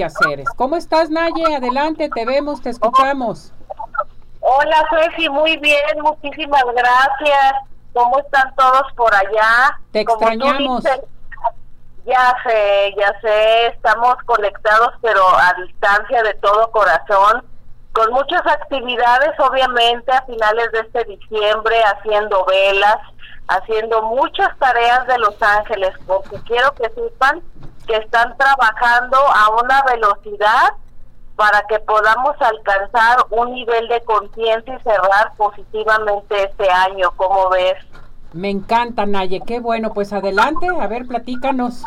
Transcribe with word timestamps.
quehaceres. 0.00 0.48
¿Cómo 0.54 0.76
estás, 0.76 1.10
Naye? 1.10 1.56
Adelante, 1.56 2.08
te 2.14 2.24
vemos, 2.24 2.62
te 2.62 2.70
escuchamos. 2.70 3.52
Hola, 4.38 4.86
Ceci, 4.88 5.28
muy 5.28 5.56
bien, 5.56 6.00
muchísimas 6.00 6.62
gracias. 6.72 7.54
¿Cómo 7.92 8.20
están 8.20 8.54
todos 8.54 8.84
por 8.94 9.12
allá? 9.12 9.80
Te 9.90 10.02
extrañamos. 10.02 10.84
ya 12.04 12.36
sé, 12.46 12.94
ya 12.96 13.20
sé, 13.20 13.66
estamos 13.66 14.14
conectados, 14.26 14.94
pero 15.02 15.28
a 15.28 15.54
distancia 15.66 16.22
de 16.22 16.34
todo 16.34 16.70
corazón, 16.70 17.44
con 17.90 18.12
muchas 18.12 18.46
actividades, 18.46 19.32
obviamente, 19.40 20.12
a 20.12 20.22
finales 20.22 20.70
de 20.70 20.80
este 20.82 21.04
diciembre, 21.06 21.82
haciendo 21.82 22.44
velas, 22.44 22.98
haciendo 23.48 24.02
muchas 24.02 24.56
tareas 24.60 25.04
de 25.08 25.18
Los 25.18 25.42
Ángeles, 25.42 25.94
porque 26.06 26.36
quiero 26.46 26.72
que 26.74 26.88
sepan 26.90 27.42
que 27.90 27.96
están 27.96 28.36
trabajando 28.36 29.16
a 29.16 29.50
una 29.62 29.82
velocidad 29.82 30.74
para 31.34 31.62
que 31.62 31.80
podamos 31.80 32.36
alcanzar 32.40 33.18
un 33.30 33.52
nivel 33.52 33.88
de 33.88 34.00
conciencia 34.02 34.76
y 34.76 34.82
cerrar 34.82 35.32
positivamente 35.36 36.44
este 36.44 36.70
año, 36.70 37.10
¿cómo 37.16 37.50
ves? 37.50 37.74
Me 38.32 38.48
encanta, 38.48 39.06
Naye, 39.06 39.40
qué 39.44 39.58
bueno, 39.58 39.92
pues 39.92 40.12
adelante, 40.12 40.68
a 40.68 40.86
ver, 40.86 41.04
platícanos. 41.08 41.82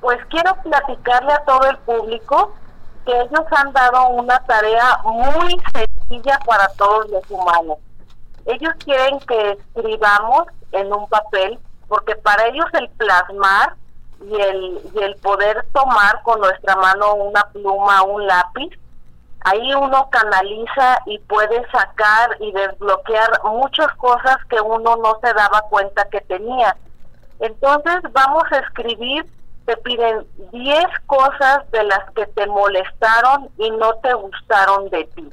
Pues 0.00 0.18
quiero 0.26 0.54
platicarle 0.62 1.32
a 1.32 1.44
todo 1.44 1.70
el 1.70 1.78
público 1.78 2.52
que 3.04 3.20
ellos 3.20 3.46
han 3.50 3.72
dado 3.72 4.10
una 4.10 4.38
tarea 4.40 5.00
muy 5.02 5.60
sencilla 5.72 6.38
para 6.46 6.68
todos 6.76 7.08
los 7.10 7.28
humanos. 7.28 7.78
Ellos 8.46 8.74
quieren 8.84 9.18
que 9.26 9.58
escribamos 9.74 10.44
en 10.70 10.92
un 10.92 11.08
papel, 11.08 11.58
porque 11.88 12.14
para 12.14 12.46
ellos 12.46 12.66
el 12.74 12.88
plasmar 12.90 13.74
y 14.20 14.40
el, 14.40 14.80
y 14.94 15.02
el 15.02 15.16
poder 15.16 15.64
tomar 15.72 16.22
con 16.22 16.40
nuestra 16.40 16.76
mano 16.76 17.14
una 17.14 17.42
pluma, 17.52 18.02
un 18.02 18.26
lápiz, 18.26 18.70
ahí 19.44 19.74
uno 19.74 20.08
canaliza 20.10 20.98
y 21.06 21.18
puede 21.20 21.64
sacar 21.70 22.36
y 22.40 22.52
desbloquear 22.52 23.40
muchas 23.44 23.94
cosas 23.96 24.36
que 24.48 24.60
uno 24.60 24.96
no 24.96 25.18
se 25.22 25.32
daba 25.32 25.62
cuenta 25.70 26.08
que 26.10 26.20
tenía. 26.22 26.76
Entonces 27.40 28.00
vamos 28.12 28.44
a 28.50 28.58
escribir, 28.58 29.24
te 29.64 29.76
piden 29.78 30.26
10 30.52 30.84
cosas 31.06 31.70
de 31.70 31.84
las 31.84 32.10
que 32.12 32.26
te 32.26 32.46
molestaron 32.46 33.48
y 33.58 33.70
no 33.70 33.94
te 34.02 34.12
gustaron 34.14 34.88
de 34.90 35.04
ti. 35.04 35.32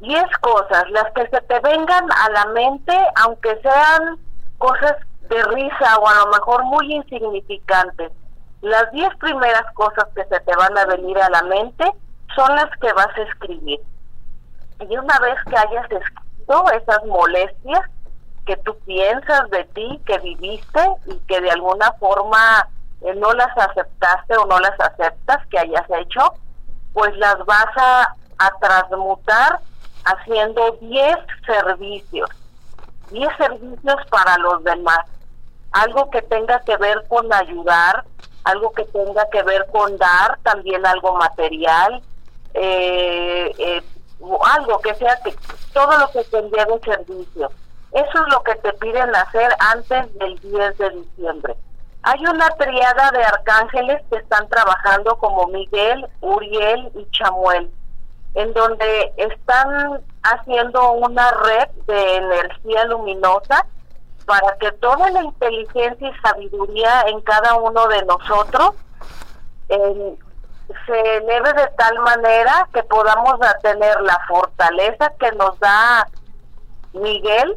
10 0.00 0.24
cosas, 0.40 0.90
las 0.90 1.12
que 1.12 1.28
se 1.28 1.40
te 1.42 1.60
vengan 1.60 2.10
a 2.10 2.30
la 2.30 2.46
mente, 2.46 2.92
aunque 3.22 3.56
sean 3.62 4.18
cosas 4.58 4.96
de 5.28 5.42
risa 5.42 5.98
o 5.98 6.08
a 6.08 6.14
lo 6.24 6.26
mejor 6.32 6.64
muy 6.64 6.94
insignificantes. 6.94 8.12
Las 8.62 8.90
diez 8.92 9.14
primeras 9.16 9.64
cosas 9.74 10.06
que 10.14 10.24
se 10.24 10.40
te 10.40 10.56
van 10.56 10.76
a 10.76 10.86
venir 10.86 11.18
a 11.18 11.30
la 11.30 11.42
mente 11.42 11.84
son 12.34 12.54
las 12.56 12.70
que 12.80 12.92
vas 12.92 13.08
a 13.16 13.22
escribir. 13.22 13.80
Y 14.80 14.96
una 14.96 15.18
vez 15.20 15.36
que 15.48 15.56
hayas 15.56 15.90
escrito 15.90 16.70
esas 16.72 17.04
molestias 17.06 17.80
que 18.44 18.56
tú 18.58 18.76
piensas 18.86 19.50
de 19.50 19.64
ti, 19.64 20.00
que 20.06 20.18
viviste 20.18 20.80
y 21.06 21.18
que 21.26 21.40
de 21.40 21.50
alguna 21.50 21.92
forma 21.92 22.68
eh, 23.02 23.14
no 23.16 23.32
las 23.32 23.56
aceptaste 23.56 24.36
o 24.36 24.46
no 24.46 24.58
las 24.60 24.78
aceptas 24.78 25.46
que 25.48 25.58
hayas 25.58 25.84
hecho, 25.98 26.34
pues 26.92 27.16
las 27.16 27.36
vas 27.44 27.76
a, 27.76 28.14
a 28.38 28.50
transmutar 28.60 29.60
haciendo 30.04 30.78
10 30.80 31.16
servicios. 31.44 32.30
10 33.10 33.28
servicios 33.36 33.96
para 34.10 34.36
los 34.38 34.62
demás 34.64 35.00
algo 35.76 36.10
que 36.10 36.22
tenga 36.22 36.60
que 36.60 36.76
ver 36.78 37.04
con 37.08 37.32
ayudar, 37.32 38.04
algo 38.44 38.72
que 38.72 38.84
tenga 38.84 39.28
que 39.30 39.42
ver 39.42 39.66
con 39.70 39.96
dar, 39.98 40.38
también 40.42 40.86
algo 40.86 41.14
material, 41.14 42.02
eh, 42.54 43.52
eh, 43.58 43.82
algo 44.56 44.78
que 44.80 44.94
sea 44.94 45.18
que 45.22 45.34
todo 45.74 45.98
lo 45.98 46.10
que 46.10 46.24
te 46.24 46.42
lleve 46.42 46.80
servicio. 46.82 47.50
Eso 47.92 48.26
es 48.26 48.32
lo 48.32 48.42
que 48.42 48.54
te 48.56 48.72
piden 48.74 49.14
hacer 49.14 49.54
antes 49.58 50.18
del 50.18 50.38
10 50.40 50.78
de 50.78 50.90
diciembre. 50.90 51.54
Hay 52.02 52.20
una 52.20 52.48
triada 52.50 53.10
de 53.10 53.24
arcángeles 53.24 54.00
que 54.10 54.18
están 54.18 54.48
trabajando 54.48 55.16
como 55.16 55.46
Miguel, 55.48 56.06
Uriel 56.20 56.90
y 56.94 57.06
Chamuel, 57.10 57.70
en 58.34 58.52
donde 58.54 59.12
están 59.16 60.00
haciendo 60.22 60.92
una 60.92 61.30
red 61.32 61.68
de 61.86 62.16
energía 62.16 62.84
luminosa 62.84 63.66
para 64.26 64.56
que 64.58 64.72
toda 64.72 65.08
la 65.10 65.22
inteligencia 65.22 66.10
y 66.10 66.20
sabiduría 66.20 67.02
en 67.06 67.20
cada 67.22 67.54
uno 67.54 67.86
de 67.86 68.04
nosotros 68.04 68.72
se 69.68 71.16
eleve 71.16 71.52
de 71.52 71.66
tal 71.78 71.98
manera 72.00 72.68
que 72.74 72.82
podamos 72.82 73.38
tener 73.62 74.00
la 74.02 74.18
fortaleza 74.28 75.12
que 75.18 75.30
nos 75.32 75.58
da 75.60 76.08
Miguel 76.92 77.56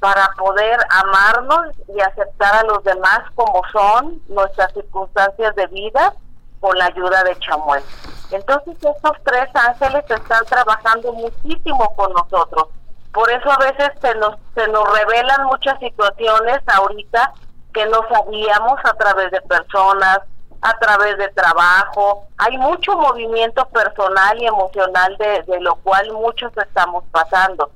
para 0.00 0.28
poder 0.36 0.78
amarnos 0.90 1.66
y 1.94 2.00
aceptar 2.00 2.56
a 2.56 2.64
los 2.64 2.82
demás 2.82 3.20
como 3.36 3.62
son 3.72 4.20
nuestras 4.28 4.72
circunstancias 4.72 5.54
de 5.54 5.66
vida 5.68 6.12
con 6.60 6.76
la 6.76 6.86
ayuda 6.86 7.22
de 7.22 7.38
Chamuel. 7.38 7.82
Entonces 8.32 8.74
estos 8.74 9.16
tres 9.24 9.48
ángeles 9.54 10.04
están 10.08 10.44
trabajando 10.46 11.12
muchísimo 11.12 11.94
con 11.94 12.12
nosotros 12.12 12.68
por 13.12 13.30
eso 13.30 13.50
a 13.50 13.58
veces 13.58 13.90
se 14.00 14.14
nos, 14.16 14.36
se 14.54 14.66
nos 14.68 14.84
revelan 14.98 15.44
muchas 15.46 15.78
situaciones 15.78 16.60
ahorita 16.66 17.32
que 17.72 17.86
no 17.86 18.00
sabíamos 18.08 18.78
a 18.84 18.94
través 18.94 19.30
de 19.30 19.40
personas, 19.42 20.20
a 20.62 20.78
través 20.78 21.18
de 21.18 21.28
trabajo. 21.28 22.26
Hay 22.38 22.56
mucho 22.58 22.96
movimiento 22.96 23.66
personal 23.66 24.40
y 24.40 24.46
emocional 24.46 25.16
de, 25.18 25.42
de 25.42 25.60
lo 25.60 25.76
cual 25.76 26.10
muchos 26.12 26.52
estamos 26.56 27.04
pasando. 27.10 27.70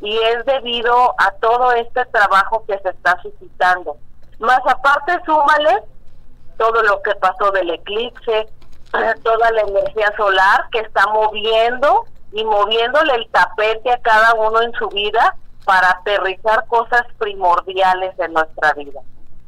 Y 0.00 0.16
es 0.16 0.44
debido 0.44 1.14
a 1.18 1.32
todo 1.40 1.72
este 1.72 2.04
trabajo 2.06 2.64
que 2.66 2.78
se 2.78 2.90
está 2.90 3.20
suscitando. 3.22 3.96
Más 4.38 4.60
aparte, 4.66 5.18
súmale 5.26 5.82
todo 6.56 6.82
lo 6.82 7.02
que 7.02 7.14
pasó 7.16 7.50
del 7.50 7.70
eclipse, 7.70 8.48
toda 9.22 9.50
la 9.50 9.62
energía 9.62 10.12
solar 10.16 10.68
que 10.70 10.80
está 10.80 11.06
moviendo 11.08 12.04
y 12.32 12.44
moviéndole 12.44 13.14
el 13.14 13.28
tapete 13.28 13.90
a 13.92 13.98
cada 13.98 14.34
uno 14.34 14.62
en 14.62 14.72
su 14.72 14.88
vida 14.88 15.36
para 15.64 15.90
aterrizar 15.90 16.66
cosas 16.66 17.02
primordiales 17.18 18.16
de 18.16 18.28
nuestra 18.28 18.72
vida. 18.74 19.00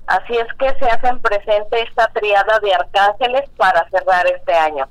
Así 0.07 0.37
es 0.37 0.47
que 0.59 0.69
se 0.79 0.91
hacen 0.91 1.21
presente 1.21 1.83
esta 1.83 2.09
triada 2.09 2.59
de 2.61 2.75
arcángeles 2.75 3.49
para 3.57 3.89
cerrar 3.91 4.27
este 4.27 4.53
año. 4.53 4.87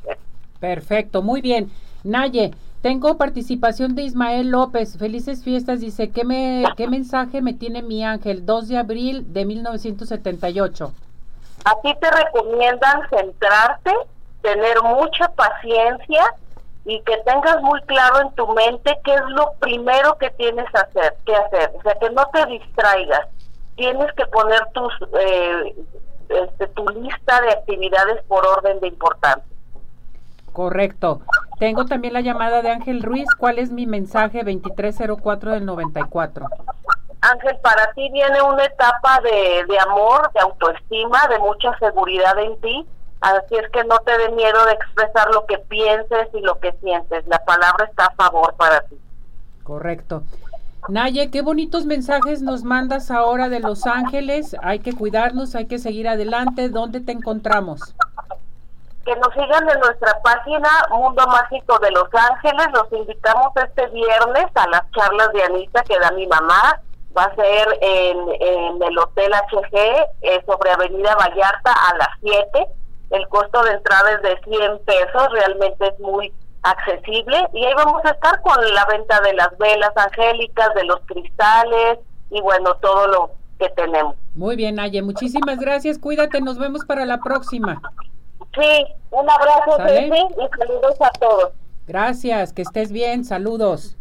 Perfecto, 0.59 1.21
muy 1.21 1.41
bien. 1.41 1.71
Naye, 2.03 2.51
tengo 2.81 3.17
participación 3.17 3.93
de 3.93 4.03
Ismael 4.03 4.49
López. 4.49 4.97
Felices 4.97 5.43
fiestas. 5.43 5.81
Dice, 5.81 6.09
¿qué, 6.09 6.23
me, 6.23 6.63
¿qué 6.75 6.87
mensaje 6.87 7.41
me 7.41 7.53
tiene 7.53 7.83
mi 7.83 8.03
ángel? 8.03 8.45
2 8.45 8.69
de 8.69 8.77
abril 8.77 9.33
de 9.33 9.45
1978. 9.45 10.91
Aquí 11.65 11.95
te 12.01 12.09
recomiendan 12.09 13.01
centrarte, 13.09 13.91
tener 14.41 14.81
mucha 14.81 15.27
paciencia 15.29 16.25
y 16.85 17.01
que 17.01 17.17
tengas 17.17 17.61
muy 17.61 17.79
claro 17.83 18.21
en 18.21 18.31
tu 18.33 18.47
mente 18.47 18.99
qué 19.03 19.13
es 19.13 19.25
lo 19.29 19.53
primero 19.59 20.17
que 20.17 20.29
tienes 20.31 20.65
que 20.71 20.77
hacer, 20.79 21.15
que 21.25 21.35
hacer, 21.35 21.71
o 21.77 21.81
sea, 21.83 21.95
que 21.95 22.09
no 22.09 22.25
te 22.33 22.45
distraigas. 22.47 23.27
Tienes 23.75 24.11
que 24.13 24.25
poner 24.25 24.59
tus 24.73 24.93
eh, 25.19 25.75
este, 26.29 26.67
tu 26.67 26.87
lista 26.89 27.41
de 27.41 27.51
actividades 27.51 28.23
por 28.27 28.45
orden 28.45 28.79
de 28.79 28.87
importancia. 28.87 29.43
Correcto. 30.53 31.21
Tengo 31.59 31.85
también 31.85 32.13
la 32.13 32.21
llamada 32.21 32.61
de 32.61 32.71
Ángel 32.71 33.03
Ruiz. 33.03 33.27
¿Cuál 33.37 33.59
es 33.59 33.71
mi 33.71 33.85
mensaje 33.85 34.39
2304 34.43 35.51
del 35.51 35.65
94? 35.65 36.47
Ángel, 37.21 37.57
para 37.61 37.93
ti 37.93 38.09
viene 38.11 38.41
una 38.41 38.65
etapa 38.65 39.21
de, 39.21 39.63
de 39.67 39.79
amor, 39.79 40.31
de 40.33 40.39
autoestima, 40.41 41.27
de 41.27 41.39
mucha 41.39 41.77
seguridad 41.77 42.37
en 42.39 42.59
ti 42.59 42.87
Así 43.21 43.55
es 43.55 43.69
que 43.71 43.83
no 43.83 43.99
te 43.99 44.17
dé 44.17 44.29
miedo 44.29 44.65
de 44.65 44.73
expresar 44.73 45.29
lo 45.31 45.45
que 45.45 45.59
pienses 45.59 46.27
y 46.33 46.41
lo 46.41 46.59
que 46.59 46.73
sientes. 46.81 47.25
La 47.27 47.45
palabra 47.45 47.85
está 47.85 48.07
a 48.07 48.15
favor 48.15 48.55
para 48.55 48.81
ti. 48.81 48.99
Correcto. 49.63 50.23
Naye, 50.89 51.29
qué 51.29 51.43
bonitos 51.43 51.85
mensajes 51.85 52.41
nos 52.41 52.63
mandas 52.63 53.11
ahora 53.11 53.47
de 53.47 53.59
Los 53.59 53.85
Ángeles. 53.85 54.55
Hay 54.63 54.79
que 54.79 54.93
cuidarnos, 54.93 55.53
hay 55.53 55.67
que 55.67 55.77
seguir 55.77 56.07
adelante. 56.07 56.69
¿Dónde 56.69 56.99
te 56.99 57.11
encontramos? 57.11 57.95
Que 59.05 59.15
nos 59.15 59.31
sigan 59.33 59.69
en 59.69 59.79
nuestra 59.79 60.19
página 60.23 60.69
Mundo 60.89 61.23
Mágico 61.27 61.77
de 61.77 61.91
Los 61.91 62.09
Ángeles. 62.13 62.67
Los 62.73 62.91
invitamos 62.91 63.51
este 63.55 63.85
viernes 63.89 64.47
a 64.55 64.67
las 64.67 64.89
charlas 64.91 65.31
de 65.33 65.43
Anita 65.43 65.83
que 65.83 65.99
da 65.99 66.11
mi 66.11 66.25
mamá. 66.25 66.81
Va 67.15 67.25
a 67.25 67.35
ser 67.35 67.67
en, 67.81 68.81
el 68.81 68.97
Hotel 68.97 69.31
HG 69.31 69.77
eh, 70.21 70.43
sobre 70.47 70.71
Avenida 70.71 71.15
Vallarta 71.15 71.71
a 71.71 71.97
las 71.97 72.09
7 72.21 72.80
el 73.11 73.27
costo 73.27 73.63
de 73.63 73.71
entrada 73.71 74.11
es 74.13 74.21
de 74.21 74.39
100 74.43 74.79
pesos, 74.85 75.31
realmente 75.31 75.87
es 75.87 75.99
muy 75.99 76.33
accesible 76.63 77.37
y 77.53 77.65
ahí 77.65 77.73
vamos 77.75 78.03
a 78.05 78.11
estar 78.11 78.41
con 78.41 78.55
la 78.73 78.85
venta 78.85 79.19
de 79.21 79.33
las 79.33 79.57
velas 79.57 79.91
angélicas, 79.95 80.73
de 80.75 80.83
los 80.85 80.99
cristales 81.05 81.99
y 82.29 82.39
bueno, 82.41 82.75
todo 82.75 83.07
lo 83.07 83.31
que 83.59 83.69
tenemos. 83.69 84.15
Muy 84.35 84.55
bien, 84.55 84.79
Aye, 84.79 85.01
muchísimas 85.01 85.59
gracias, 85.59 85.99
cuídate, 85.99 86.41
nos 86.41 86.57
vemos 86.57 86.85
para 86.85 87.05
la 87.05 87.19
próxima. 87.19 87.81
Sí, 88.53 88.85
un 89.11 89.29
abrazo, 89.29 89.77
Ceci, 89.87 90.11
y 90.11 90.57
saludos 90.57 90.95
a 91.01 91.09
todos. 91.19 91.51
Gracias, 91.87 92.53
que 92.53 92.61
estés 92.61 92.91
bien, 92.91 93.25
saludos. 93.25 93.97